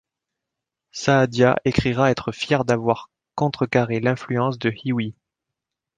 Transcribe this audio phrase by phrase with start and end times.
[0.89, 5.13] Saadia écrira être fier d'avoir contrecarré l'influence de Ḥiwi.